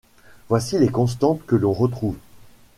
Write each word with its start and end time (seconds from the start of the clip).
Voici 0.49 0.79
les 0.79 0.89
constantes 0.89 1.45
que 1.45 1.55
l'on 1.55 1.73
retrouve. 1.73 2.17